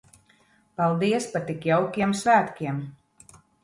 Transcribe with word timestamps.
Paldies 0.79 1.29
par 1.35 1.45
tik 1.51 1.69
jaukiem 1.73 2.19
svētkiem! 2.25 2.85